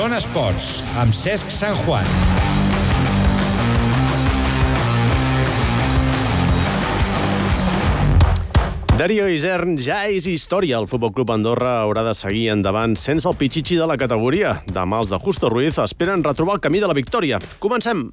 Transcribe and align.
Zona 0.00 0.16
Esports, 0.16 0.66
amb 0.96 1.12
Cesc 1.12 1.50
Sant 1.52 1.74
Juan. 1.84 2.06
Darío 8.96 9.26
Isern 9.28 9.74
ja 9.76 9.98
és 10.08 10.24
història. 10.24 10.78
El 10.80 10.88
Futbol 10.88 11.12
Club 11.12 11.34
Andorra 11.34 11.74
haurà 11.82 12.06
de 12.06 12.14
seguir 12.16 12.46
endavant 12.54 12.94
sense 12.96 13.28
el 13.28 13.36
pitxitxi 13.36 13.76
de 13.76 13.90
la 13.90 13.98
categoria. 14.00 14.54
Demà 14.72 15.02
els 15.04 15.12
de 15.12 15.20
Justo 15.20 15.52
Ruiz 15.52 15.76
esperen 15.84 16.24
retrobar 16.24 16.56
el 16.56 16.64
camí 16.64 16.80
de 16.80 16.88
la 16.88 16.96
victòria. 16.96 17.42
Comencem! 17.60 18.06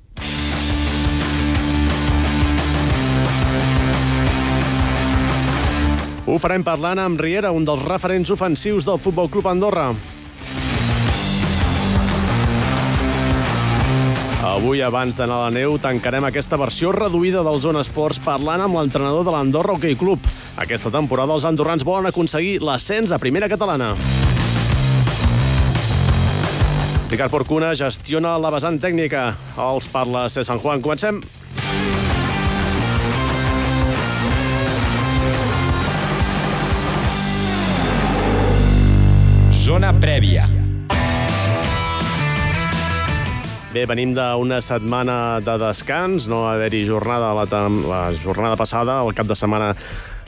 Ho 6.28 6.36
farem 6.36 6.68
parlant 6.68 7.00
amb 7.00 7.24
Riera, 7.24 7.56
un 7.56 7.64
dels 7.64 7.88
referents 7.88 8.36
ofensius 8.36 8.84
del 8.84 9.00
Futbol 9.00 9.32
Club 9.32 9.48
Andorra. 9.56 9.88
Avui, 14.48 14.80
abans 14.80 15.12
d'anar 15.12 15.42
a 15.42 15.46
la 15.48 15.52
neu, 15.52 15.74
tancarem 15.76 16.24
aquesta 16.24 16.56
versió 16.56 16.94
reduïda 16.96 17.42
del 17.44 17.58
Zona 17.60 17.82
Esports 17.84 18.22
parlant 18.24 18.62
amb 18.64 18.78
l'entrenador 18.78 19.26
de 19.28 19.34
l'Andorra 19.34 19.74
Hockey 19.76 19.98
Club. 20.00 20.24
Aquesta 20.56 20.88
temporada 20.94 21.36
els 21.36 21.44
andorrans 21.44 21.84
volen 21.84 22.08
aconseguir 22.08 22.62
l'ascens 22.64 23.12
a 23.12 23.20
primera 23.20 23.50
catalana. 23.52 23.92
Ricard 27.12 27.32
Porcuna 27.32 27.74
gestiona 27.76 28.38
la 28.40 28.52
vessant 28.56 28.80
tècnica. 28.80 29.34
Els 29.60 29.90
parla 29.92 30.30
C. 30.32 30.46
Sant 30.48 30.64
Juan. 30.64 30.80
Comencem. 30.80 31.20
Zona 39.68 39.92
prèvia. 40.00 40.67
Bé, 43.78 43.84
venim 43.86 44.16
d'una 44.18 44.58
setmana 44.66 45.38
de 45.46 45.54
descans, 45.62 46.26
no 46.26 46.40
va 46.48 46.56
haver-hi 46.56 46.80
jornada 46.88 47.28
la, 47.38 47.44
la 47.46 48.00
jornada 48.18 48.58
passada, 48.58 48.96
el 49.06 49.14
cap 49.14 49.28
de 49.30 49.36
setmana 49.38 49.68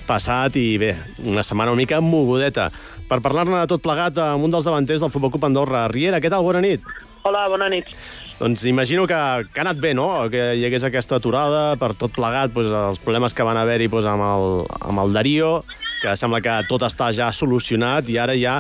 passat, 0.06 0.54
i 0.62 0.76
bé, 0.78 0.92
una 1.26 1.42
setmana 1.42 1.74
una 1.74 1.82
mica 1.82 1.98
mogudeta. 1.98 2.68
Per 3.10 3.18
parlar-ne 3.26 3.56
de 3.58 3.72
tot 3.72 3.82
plegat 3.82 4.20
amb 4.22 4.46
un 4.46 4.54
dels 4.54 4.68
davanters 4.70 5.02
del 5.02 5.10
Futbol 5.10 5.32
Club 5.34 5.48
Andorra. 5.48 5.88
Riera, 5.90 6.20
què 6.22 6.30
tal? 6.30 6.46
Bona 6.46 6.62
nit. 6.62 6.86
Hola, 7.26 7.48
bona 7.50 7.72
nit. 7.74 7.90
Doncs 8.38 8.68
imagino 8.70 9.08
que, 9.10 9.18
que 9.50 9.64
ha 9.64 9.66
anat 9.66 9.82
bé, 9.82 9.96
no?, 9.98 10.12
que 10.30 10.52
hi 10.60 10.68
hagués 10.70 10.86
aquesta 10.86 11.18
aturada 11.18 11.64
per 11.82 11.96
tot 11.98 12.14
plegat, 12.14 12.54
doncs, 12.54 12.70
els 12.70 13.02
problemes 13.02 13.34
que 13.34 13.48
van 13.50 13.58
haver-hi 13.58 13.90
doncs, 13.90 14.12
amb, 14.14 14.28
el, 14.30 14.60
amb 14.92 15.08
el 15.08 15.18
Darío, 15.18 15.56
que 16.04 16.14
sembla 16.22 16.44
que 16.46 16.62
tot 16.70 16.86
està 16.86 17.10
ja 17.18 17.34
solucionat 17.34 18.14
i 18.14 18.22
ara 18.22 18.38
ja 18.38 18.60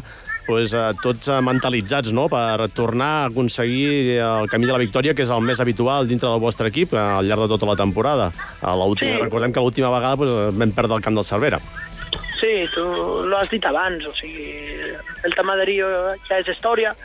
doncs, 0.50 0.74
eh, 0.74 0.86
tots 1.04 1.30
eh, 1.30 1.40
mentalitzats 1.46 2.14
no? 2.16 2.28
per 2.32 2.70
tornar 2.76 3.10
a 3.20 3.28
aconseguir 3.30 4.18
el 4.26 4.50
camí 4.50 4.68
de 4.68 4.74
la 4.74 4.82
victòria, 4.82 5.14
que 5.14 5.24
és 5.26 5.34
el 5.34 5.46
més 5.46 5.62
habitual 5.62 6.10
dintre 6.10 6.30
del 6.30 6.42
vostre 6.42 6.72
equip 6.74 6.96
eh, 6.96 7.00
al 7.00 7.30
llarg 7.30 7.46
de 7.46 7.52
tota 7.56 7.70
la 7.70 7.78
temporada. 7.80 8.32
A 8.62 8.76
Sí. 9.00 9.12
Recordem 9.22 9.54
que 9.54 9.62
l'última 9.62 9.92
vegada 9.94 10.16
doncs, 10.18 10.58
vam 10.58 10.72
perdre 10.76 10.98
el 10.98 11.04
camp 11.06 11.16
del 11.16 11.24
Cervera. 11.24 11.60
Sí, 12.40 12.54
tu 12.74 12.84
l'has 13.28 13.50
dit 13.52 13.64
abans, 13.68 14.06
o 14.08 14.14
sigui, 14.16 14.50
el 15.28 15.34
tema 15.36 15.56
de 15.60 15.66
Rio 15.68 15.88
ja 16.28 16.40
és 16.40 16.48
història. 16.48 16.96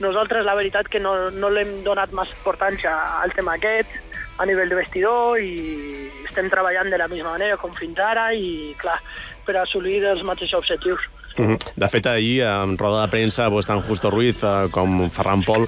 Nosaltres, 0.00 0.44
la 0.44 0.56
veritat, 0.58 0.88
que 0.88 1.00
no, 1.00 1.30
no 1.30 1.50
l'hem 1.52 1.82
donat 1.84 2.12
massa 2.16 2.34
importància 2.34 2.92
al 3.22 3.32
tema 3.36 3.54
aquest, 3.54 3.90
a 4.40 4.46
nivell 4.48 4.70
de 4.72 4.78
vestidor, 4.80 5.38
i 5.38 6.10
estem 6.26 6.50
treballant 6.50 6.90
de 6.90 6.98
la 6.98 7.06
mateixa 7.06 7.28
manera 7.28 7.58
com 7.60 7.72
fins 7.76 8.00
ara, 8.02 8.30
i, 8.34 8.74
clar, 8.80 8.98
per 9.46 9.58
assolir 9.60 10.00
els 10.08 10.24
mateixos 10.26 10.62
objectius. 10.62 11.06
Mhm. 11.40 11.56
De 11.76 11.88
fet, 11.88 12.06
ahir, 12.06 12.42
en 12.44 12.76
roda 12.76 13.02
de 13.06 13.10
premsa, 13.10 13.48
doncs, 13.48 13.66
tant 13.66 13.82
Justo 13.86 14.10
Ruiz 14.10 14.42
eh, 14.42 14.68
com 14.70 15.08
Ferran 15.10 15.42
Pol 15.42 15.66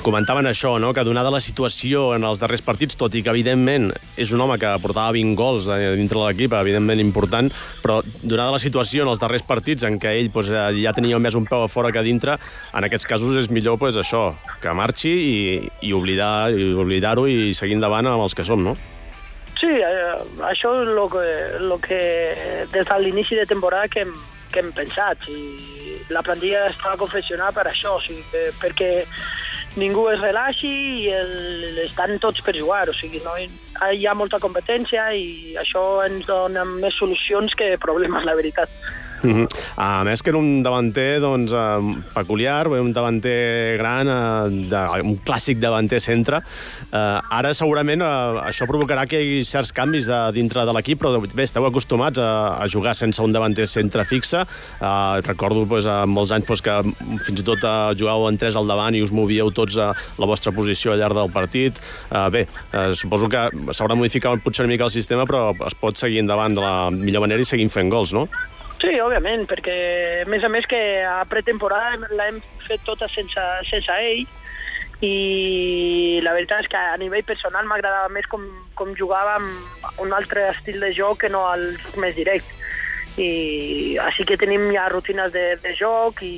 comentaven 0.00 0.46
això, 0.48 0.78
no? 0.80 0.94
que 0.96 1.04
donada 1.04 1.30
la 1.30 1.40
situació 1.44 2.14
en 2.16 2.24
els 2.24 2.40
darrers 2.40 2.62
partits, 2.64 2.96
tot 2.96 3.12
i 3.14 3.20
que, 3.22 3.28
evidentment, 3.28 3.90
és 4.16 4.32
un 4.32 4.40
home 4.40 4.56
que 4.56 4.70
portava 4.80 5.12
20 5.12 5.36
gols 5.36 5.68
eh, 5.68 5.92
dintre 5.98 6.16
de 6.16 6.30
l'equip, 6.30 6.54
evidentment 6.56 7.02
important, 7.02 7.50
però 7.82 7.98
donada 8.22 8.54
la 8.56 8.62
situació 8.62 9.04
en 9.04 9.12
els 9.12 9.20
darrers 9.20 9.44
partits 9.44 9.84
en 9.84 9.98
què 10.00 10.14
ell 10.16 10.30
doncs, 10.32 10.48
ja 10.80 10.94
tenia 10.96 11.18
més 11.20 11.36
un 11.36 11.44
peu 11.44 11.66
a 11.66 11.68
fora 11.68 11.92
que 11.92 12.00
a 12.00 12.06
dintre, 12.06 12.38
en 12.72 12.88
aquests 12.88 13.06
casos 13.10 13.36
és 13.36 13.50
millor 13.52 13.76
doncs, 13.76 14.00
això, 14.00 14.30
que 14.62 14.72
marxi 14.72 15.12
i, 15.12 15.36
i 15.82 15.92
oblidar-ho 15.92 16.56
i, 16.56 16.72
oblidar 16.72 17.18
i 17.28 17.52
seguir 17.52 17.76
endavant 17.76 18.08
amb 18.08 18.24
els 18.24 18.34
que 18.34 18.48
som, 18.48 18.64
no? 18.64 18.76
Sí, 19.60 19.68
eh, 19.68 20.16
això 20.48 20.72
és 20.80 20.88
el 20.88 21.04
que, 21.12 21.26
lo 21.68 21.76
que 21.78 21.98
des 22.72 22.88
de 22.88 22.98
l'inici 22.98 23.36
de 23.36 23.44
temporada 23.46 23.86
que 23.92 24.06
que 24.52 24.62
hem 24.62 24.72
pensat. 24.76 25.28
I 25.28 26.02
la 26.12 26.22
plantilla 26.22 26.66
estava 26.70 26.98
confeccionada 27.00 27.54
per 27.56 27.66
això, 27.70 27.96
o 27.96 28.04
sigui, 28.04 28.24
que, 28.32 28.44
perquè 28.60 28.90
ningú 29.80 30.06
es 30.12 30.20
relaxi 30.20 30.72
i 31.02 31.06
el, 31.16 31.78
estan 31.86 32.18
tots 32.20 32.42
per 32.44 32.54
jugar, 32.58 32.84
o 32.92 32.96
sigui, 32.96 33.22
no, 33.24 33.36
hi 33.40 34.06
ha 34.06 34.14
molta 34.14 34.40
competència 34.42 35.08
i 35.16 35.56
això 35.60 36.02
ens 36.04 36.28
dona 36.28 36.66
més 36.68 36.98
solucions 37.00 37.56
que 37.56 37.72
problemes, 37.80 38.26
la 38.28 38.36
veritat. 38.38 38.72
Mm 39.22 39.30
-hmm. 39.30 39.46
A 39.76 40.04
més 40.04 40.22
que 40.22 40.30
era 40.30 40.38
un 40.38 40.62
davanter 40.62 41.20
doncs, 41.20 41.52
eh, 41.52 42.02
peculiar, 42.14 42.68
un 42.68 42.92
davanter 42.92 43.76
gran, 43.78 44.08
eh, 44.08 44.68
de, 44.68 45.02
un 45.02 45.18
clàssic 45.24 45.58
davanter 45.58 46.00
centre. 46.00 46.42
Eh, 46.92 47.20
ara 47.30 47.54
segurament 47.54 48.00
eh, 48.00 48.04
això 48.48 48.66
provocarà 48.66 49.06
que 49.06 49.20
hi 49.20 49.38
hagi 49.38 49.44
certs 49.44 49.72
canvis 49.72 50.06
de, 50.06 50.32
dintre 50.32 50.64
de 50.64 50.72
l'equip, 50.72 50.98
però 51.00 51.20
bé, 51.20 51.42
esteu 51.42 51.64
acostumats 51.66 52.18
a, 52.18 52.58
a 52.62 52.66
jugar 52.66 52.94
sense 52.94 53.22
un 53.22 53.32
davanter 53.32 53.66
centre 53.68 54.04
fixe. 54.04 54.40
Eh, 54.80 55.20
recordo 55.26 55.64
doncs, 55.64 55.86
eh, 55.86 56.06
molts 56.06 56.32
anys 56.32 56.46
doncs, 56.46 56.62
que 56.62 56.82
fins 57.26 57.40
i 57.40 57.44
tot 57.44 57.62
eh, 57.62 57.94
jugàveu 57.94 58.28
en 58.28 58.38
tres 58.38 58.56
al 58.56 58.66
davant 58.66 58.94
i 58.94 59.02
us 59.02 59.12
movíeu 59.12 59.50
tots 59.50 59.76
a 59.76 59.92
la 60.18 60.26
vostra 60.26 60.52
posició 60.52 60.92
al 60.92 60.98
llarg 60.98 61.14
del 61.14 61.30
partit. 61.30 61.78
Eh, 62.10 62.28
bé, 62.30 62.46
eh, 62.72 62.94
suposo 62.94 63.28
que 63.28 63.48
s'haurà 63.70 63.94
modificat 63.94 64.42
potser 64.42 64.64
una 64.64 64.72
mica 64.72 64.84
el 64.84 64.90
sistema, 64.90 65.26
però 65.26 65.52
es 65.66 65.74
pot 65.74 65.96
seguir 65.96 66.20
endavant 66.20 66.54
de 66.54 66.60
la 66.60 66.90
millor 66.90 67.20
manera 67.20 67.42
i 67.42 67.48
seguint 67.48 67.70
fent 67.70 67.90
gols, 67.92 68.12
no? 68.12 68.28
Sí, 68.82 68.96
òbviament, 68.98 69.44
perquè 69.46 69.74
a 70.24 70.28
més 70.30 70.42
a 70.42 70.48
més 70.50 70.66
que 70.66 70.78
a 71.06 71.20
pretemporada 71.30 72.08
l'hem 72.18 72.40
fet 72.66 72.82
tota 72.82 73.06
sense, 73.06 73.44
sense 73.68 73.98
ell 74.10 74.24
i 75.06 76.18
la 76.22 76.32
veritat 76.34 76.64
és 76.64 76.70
que 76.70 76.78
a 76.78 76.98
nivell 76.98 77.22
personal 77.26 77.66
m'agradava 77.70 78.10
més 78.10 78.26
com, 78.30 78.42
com 78.78 78.90
jugava 78.98 79.36
amb 79.38 80.02
un 80.02 80.10
altre 80.14 80.48
estil 80.50 80.82
de 80.82 80.90
joc 80.94 81.22
que 81.22 81.30
no 81.30 81.44
el 81.52 81.64
més 82.02 82.18
directe. 82.18 82.58
I 83.22 83.98
així 84.02 84.26
que 84.26 84.38
tenim 84.40 84.66
ja 84.74 84.88
rutines 84.90 85.30
de, 85.34 85.44
de 85.62 85.74
joc 85.78 86.22
i 86.26 86.34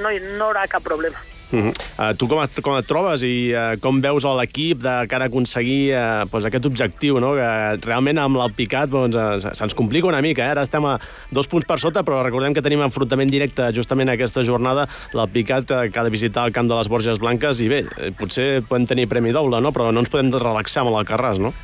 no, 0.00 0.08
no 0.08 0.14
hi 0.14 0.22
haurà 0.48 0.64
cap 0.72 0.84
problema. 0.88 1.20
Uh 1.50 1.58
-huh. 1.58 1.72
uh, 1.96 2.16
tu 2.16 2.28
com 2.28 2.42
et, 2.42 2.60
com 2.60 2.76
et 2.76 2.86
trobes 2.86 3.22
i 3.22 3.54
uh, 3.54 3.80
com 3.80 4.00
veus 4.00 4.24
a 4.24 4.34
l'equip 4.36 4.82
de 4.82 5.06
cara 5.08 5.24
a 5.24 5.28
aconseguir 5.28 5.94
uh, 5.96 6.28
doncs 6.28 6.44
aquest 6.44 6.66
objectiu, 6.66 7.20
no? 7.20 7.32
que 7.32 7.86
realment 7.86 8.18
amb 8.18 8.36
l'Alpicat 8.36 8.90
doncs, 8.90 9.16
uh, 9.16 9.54
se'ns 9.54 9.74
complica 9.74 10.06
una 10.06 10.20
mica. 10.20 10.44
Eh? 10.44 10.50
Ara 10.50 10.62
estem 10.62 10.84
a 10.84 10.98
dos 11.30 11.48
punts 11.48 11.66
per 11.66 11.78
sota, 11.78 12.02
però 12.02 12.22
recordem 12.22 12.52
que 12.52 12.62
tenim 12.62 12.82
enfrontament 12.82 13.30
directe 13.30 13.72
justament 13.72 14.10
aquesta 14.10 14.44
jornada. 14.44 14.88
L'Alpicat 15.14 15.70
uh, 15.70 15.90
que 15.90 15.98
ha 15.98 16.04
de 16.04 16.10
visitar 16.10 16.44
el 16.46 16.52
camp 16.52 16.68
de 16.68 16.76
les 16.76 16.88
Borges 16.88 17.18
Blanques 17.18 17.60
i 17.60 17.68
bé, 17.68 17.84
eh, 17.96 18.10
potser 18.12 18.62
podem 18.68 18.86
tenir 18.86 19.08
premi 19.08 19.32
doble, 19.32 19.60
no? 19.60 19.72
però 19.72 19.90
no 19.92 20.00
ens 20.00 20.12
podem 20.12 20.30
relaxar 20.32 20.84
amb 20.84 20.92
l'Alcarràs, 20.92 21.38
no? 21.38 21.54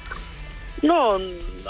No, 0.84 1.16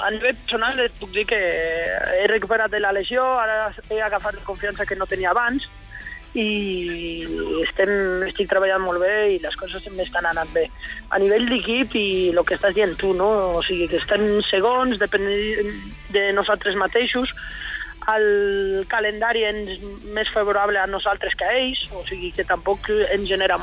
a 0.02 0.10
nivell 0.10 0.34
personal 0.34 0.78
et 0.82 0.94
puc 0.98 1.10
dir 1.14 1.26
que 1.26 1.38
he 1.38 2.26
recuperat 2.30 2.70
de 2.70 2.80
la 2.82 2.90
lesió, 2.92 3.22
ara 3.38 3.72
he 3.90 4.00
agafat 4.02 4.34
la 4.34 4.46
confiança 4.46 4.86
que 4.86 4.96
no 4.96 5.06
tenia 5.06 5.30
abans 5.30 5.68
i 6.34 7.24
estem, 7.62 7.90
estic 8.28 8.48
treballant 8.50 8.82
molt 8.82 9.02
bé 9.02 9.34
i 9.34 9.40
les 9.42 9.54
coses 9.58 9.86
m'estan 9.94 10.26
anant 10.30 10.50
bé. 10.54 10.66
A 11.14 11.20
nivell 11.22 11.46
d'equip 11.50 11.94
i 11.98 12.06
el 12.32 12.42
que 12.46 12.56
estàs 12.58 12.74
dient 12.74 12.96
tu, 12.98 13.12
no? 13.14 13.30
O 13.58 13.62
sigui, 13.66 13.86
que 13.90 14.00
estem 14.02 14.26
segons, 14.50 14.98
depèn 15.02 15.28
de 16.14 16.24
nosaltres 16.34 16.78
mateixos, 16.80 17.30
el 18.12 18.84
calendari 18.90 19.44
és 19.48 19.84
més 20.12 20.30
favorable 20.34 20.80
a 20.80 20.88
nosaltres 20.90 21.36
que 21.38 21.46
a 21.46 21.54
ells, 21.56 21.86
o 21.94 22.02
sigui 22.04 22.32
que 22.36 22.44
tampoc 22.44 22.90
ens 22.92 23.28
genera 23.30 23.56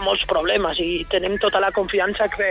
molts 0.00 0.24
problemes 0.28 0.80
i 0.80 1.04
tenim 1.12 1.38
tota 1.40 1.60
la 1.60 1.72
confiança 1.72 2.28
que, 2.32 2.48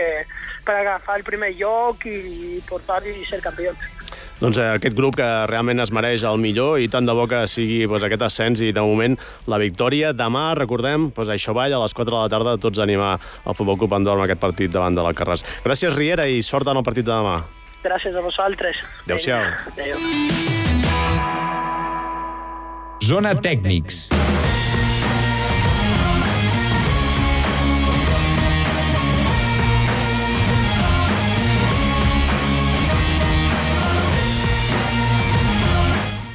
per 0.66 0.80
agafar 0.80 1.18
el 1.20 1.26
primer 1.26 1.52
lloc 1.58 2.06
i 2.10 2.60
portar 2.68 3.02
i 3.06 3.22
ser 3.26 3.42
campions. 3.42 4.05
Doncs 4.40 4.58
eh, 4.60 4.66
aquest 4.76 4.96
grup 4.96 5.16
que 5.16 5.26
realment 5.48 5.80
es 5.80 5.92
mereix 5.94 6.24
el 6.28 6.40
millor 6.42 6.80
i 6.82 6.90
tant 6.92 7.06
de 7.08 7.14
bo 7.16 7.24
que 7.30 7.44
sigui 7.48 7.86
doncs, 7.88 8.04
aquest 8.04 8.26
ascens 8.28 8.60
i 8.60 8.72
de 8.76 8.84
moment 8.84 9.16
la 9.48 9.60
victòria. 9.62 10.12
Demà, 10.16 10.50
recordem, 10.58 11.08
doncs, 11.16 11.32
això 11.32 11.54
Vall, 11.56 11.72
a 11.72 11.80
les 11.80 11.96
4 11.96 12.12
de 12.12 12.18
la 12.18 12.32
tarda, 12.32 12.56
tots 12.60 12.78
a 12.78 12.84
animar 12.84 13.14
el 13.16 13.56
Futbol 13.56 13.78
Club 13.80 13.96
Andorra 13.96 14.24
en 14.24 14.28
aquest 14.28 14.42
partit 14.42 14.72
davant 14.72 14.96
de 14.96 15.04
l'Alcarràs. 15.04 15.44
Gràcies, 15.64 15.94
Riera, 15.96 16.28
i 16.28 16.42
sort 16.44 16.68
en 16.68 16.82
el 16.82 16.84
partit 16.84 17.06
de 17.06 17.14
demà. 17.14 17.38
Gràcies 17.86 18.16
a 18.16 18.24
vosaltres. 18.24 18.82
Adéu-siau. 19.06 19.48
Adéu. 19.72 19.96
Zona 23.06 23.36
Tècnics. 23.38 24.06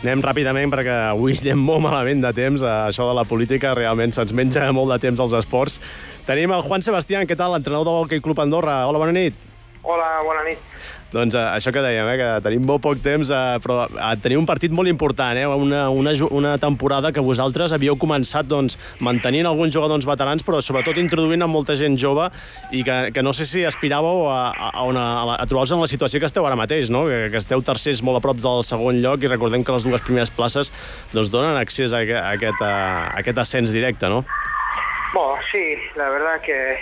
Anem 0.02 0.22
ràpidament 0.26 0.72
perquè 0.74 0.94
avui 1.12 1.36
anem 1.38 1.60
molt 1.62 1.84
malament 1.86 2.24
de 2.24 2.32
temps. 2.34 2.64
Eh, 2.66 2.72
Això 2.90 3.06
de 3.06 3.14
la 3.14 3.26
política 3.30 3.76
realment 3.78 4.16
se'ns 4.16 4.34
menja 4.34 4.66
molt 4.74 4.90
de 4.96 4.98
temps 5.04 5.22
als 5.22 5.36
esports. 5.44 5.78
Tenim 6.26 6.54
el 6.56 6.66
Juan 6.66 6.82
Sebastián, 6.82 7.30
què 7.30 7.38
tal? 7.38 7.54
Entrenador 7.60 7.86
del 7.86 8.02
Hockey 8.02 8.22
Club 8.26 8.42
Andorra. 8.42 8.82
Hola, 8.90 9.02
bona 9.02 9.14
nit. 9.14 9.51
Hola, 9.82 10.20
bona 10.22 10.44
nit. 10.46 10.60
Doncs 11.12 11.36
eh, 11.36 11.44
això 11.58 11.74
que 11.76 11.82
dèiem, 11.84 12.08
eh, 12.08 12.18
que 12.20 12.28
tenim 12.46 12.64
molt 12.70 12.84
poc 12.86 13.00
temps, 13.04 13.28
eh, 13.34 13.58
però 13.64 13.82
eh, 13.90 14.12
teniu 14.24 14.40
un 14.40 14.46
partit 14.48 14.72
molt 14.72 14.88
important, 14.88 15.36
eh, 15.36 15.48
una, 15.50 15.82
una, 15.90 16.14
una 16.30 16.52
temporada 16.62 17.12
que 17.12 17.24
vosaltres 17.24 17.74
havíeu 17.76 17.98
començat 18.00 18.48
doncs, 18.48 18.78
mantenint 19.04 19.50
alguns 19.50 19.74
jugadors 19.76 20.08
veterans, 20.08 20.46
però 20.48 20.62
sobretot 20.64 21.02
introduint 21.02 21.44
a 21.44 21.50
molta 21.52 21.76
gent 21.80 21.98
jove 22.00 22.30
i 22.72 22.86
que, 22.88 23.00
que 23.12 23.26
no 23.26 23.34
sé 23.36 23.50
si 23.50 23.66
aspiràveu 23.68 24.24
a, 24.30 24.40
a, 24.70 24.86
una, 24.88 25.08
a, 25.24 25.36
a 25.42 25.50
trobar-vos 25.50 25.76
en 25.76 25.84
la 25.84 25.90
situació 25.92 26.22
que 26.22 26.30
esteu 26.30 26.48
ara 26.48 26.60
mateix, 26.60 26.94
no? 26.94 27.08
que, 27.10 27.26
que 27.34 27.42
esteu 27.42 27.66
tercers 27.66 28.06
molt 28.06 28.22
a 28.22 28.24
prop 28.24 28.40
del 28.40 28.64
segon 28.68 29.02
lloc 29.04 29.26
i 29.26 29.34
recordem 29.34 29.66
que 29.66 29.76
les 29.76 29.90
dues 29.90 30.06
primeres 30.06 30.32
places 30.32 30.72
doncs, 31.12 31.34
donen 31.34 31.60
accés 31.60 31.92
a, 31.92 32.06
a, 32.06 32.24
aquest, 32.38 32.64
a, 32.64 32.72
a 33.10 33.20
aquest 33.20 33.44
ascens 33.44 33.76
directe, 33.76 34.08
no? 34.08 34.24
Bueno, 35.14 35.42
sí, 35.52 35.78
la 35.96 36.10
verdad 36.10 36.42
que 36.42 36.80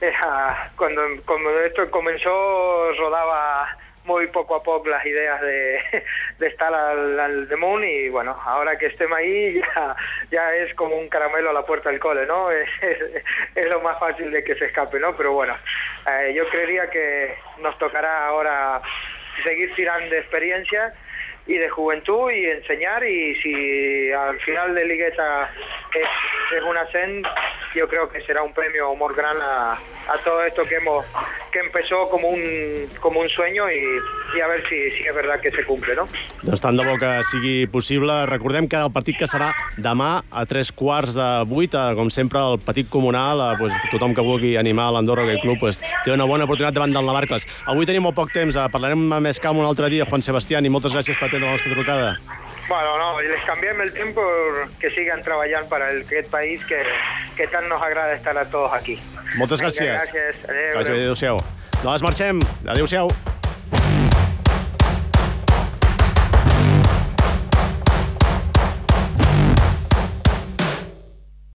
era- 0.00 0.72
cuando, 0.76 1.02
cuando 1.26 1.60
esto 1.62 1.90
comenzó 1.90 2.92
rodaba 2.92 3.68
muy 4.04 4.28
poco 4.28 4.54
a 4.54 4.62
poco 4.62 4.88
las 4.88 5.04
ideas 5.04 5.40
de, 5.40 5.80
estar 6.46 6.72
al, 6.72 7.18
al 7.18 7.48
The 7.48 7.56
y 7.86 8.08
bueno, 8.08 8.38
ahora 8.44 8.78
que 8.78 8.86
estemos 8.86 9.18
ahí 9.18 9.60
ya, 9.76 9.96
ya 10.30 10.54
es 10.54 10.72
como 10.74 10.96
un 10.96 11.08
caramelo 11.08 11.50
a 11.50 11.54
la 11.54 11.66
puerta 11.66 11.90
del 11.90 11.98
cole, 11.98 12.24
¿no? 12.26 12.50
Es, 13.54 13.66
lo 13.66 13.80
más 13.80 13.98
fácil 13.98 14.30
de 14.30 14.44
que 14.44 14.54
se 14.54 14.66
escape, 14.66 15.00
¿no? 15.00 15.16
Pero 15.16 15.32
bueno, 15.32 15.56
eh, 16.06 16.32
yo 16.34 16.48
creería 16.48 16.88
que 16.88 17.36
nos 17.58 17.76
tocará 17.78 18.26
ahora 18.28 18.80
seguir 19.44 19.74
tirando 19.74 20.14
experiencia 20.14 20.92
y 21.46 21.58
de 21.58 21.68
juventud 21.68 22.30
y 22.32 22.46
enseñar 22.46 23.04
y 23.04 23.34
si 23.40 24.12
al 24.12 24.38
final 24.40 24.74
de 24.74 24.84
ligueta 24.84 25.50
es, 25.94 26.08
es 26.56 26.62
un 26.62 26.76
ascen 26.76 27.22
yo 27.74 27.88
creo 27.88 28.08
que 28.08 28.20
será 28.22 28.42
un 28.42 28.52
premio 28.52 28.94
muy 28.94 29.14
gran 29.14 29.36
a, 29.40 29.72
a 29.72 30.18
todo 30.24 30.44
esto 30.44 30.62
que 30.62 30.76
hemos 30.76 31.04
que 31.56 31.60
empezó 31.60 32.08
como 32.10 32.28
un 32.28 32.42
como 33.00 33.20
un 33.20 33.28
sueño 33.30 33.64
y, 33.70 33.80
y 34.36 34.40
a 34.40 34.46
ver 34.46 34.62
si, 34.68 34.90
si 34.90 35.04
es 35.04 35.14
verdad 35.14 35.40
que 35.40 35.50
se 35.50 35.64
cumple 35.64 35.96
¿no? 35.96 36.04
Doncs 36.42 36.60
tant 36.60 36.76
de 36.76 36.84
bo 36.84 36.98
que 37.00 37.08
sigui 37.30 37.66
possible. 37.72 38.12
Recordem 38.28 38.68
que 38.68 38.76
el 38.76 38.92
partit 38.92 39.16
que 39.16 39.28
serà 39.30 39.48
demà 39.80 40.20
a 40.28 40.44
tres 40.44 40.68
quarts 40.76 41.16
de 41.16 41.28
vuit, 41.48 41.72
eh, 41.72 41.94
com 41.96 42.10
sempre, 42.12 42.42
el 42.42 42.60
petit 42.60 42.90
comunal, 42.92 43.40
eh, 43.40 43.56
pues, 43.58 43.72
tothom 43.94 44.12
que 44.14 44.24
vulgui 44.26 44.52
animar 44.60 44.90
l'Andorra 44.92 45.24
Hockey 45.24 45.40
Club 45.40 45.62
pues, 45.64 45.80
té 46.04 46.12
una 46.12 46.28
bona 46.28 46.44
oportunitat 46.44 46.76
davant 46.76 46.92
del 46.92 47.08
Navarcles. 47.08 47.48
Avui 47.72 47.88
tenim 47.88 48.04
molt 48.04 48.18
poc 48.18 48.36
temps, 48.36 48.52
eh, 48.56 48.68
parlarem 48.72 49.08
més 49.24 49.40
calma 49.40 49.64
un 49.64 49.70
altre 49.70 49.88
dia, 49.88 50.04
Juan 50.04 50.22
Sebastián, 50.22 50.66
i 50.66 50.72
moltes 50.72 50.92
gràcies 50.92 51.16
per 51.16 51.30
atendre 51.30 51.48
la 51.48 51.56
nostra 51.56 51.72
trucada. 51.72 52.14
Bueno, 52.68 52.98
no, 52.98 53.20
les 53.20 53.44
cambiemos 53.44 53.82
el 53.84 53.92
tiempo 53.92 54.20
que 54.80 54.90
sigan 54.90 55.22
trabajando 55.22 55.68
para 55.68 55.90
el 55.90 56.02
aquest 56.02 56.30
país 56.30 56.64
que, 56.66 56.82
que 57.36 57.46
tan 57.46 57.68
nos 57.68 57.80
agrada 57.80 58.12
estar 58.12 58.36
a 58.36 58.44
todos 58.44 58.72
aquí. 58.72 58.98
Moltes 59.36 59.60
Vinga, 59.60 59.70
gràcies. 59.70 59.94
gràcies. 59.94 60.48
Adéu. 60.48 60.78
Adéu-siau. 60.80 61.38
Nosaltres 61.84 62.02
marxem. 62.02 62.40
Adéu-siau. 62.66 63.35